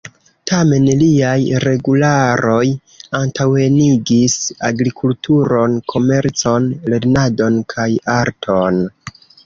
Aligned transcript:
Tamen 0.51 0.85
liaj 1.01 1.35
regularoj 1.63 2.63
antaŭenigis 3.21 4.41
agrikulturon, 4.73 5.79
komercon, 5.95 6.71
lernadon 6.95 7.65
kaj 7.77 7.91
arton. 8.21 8.87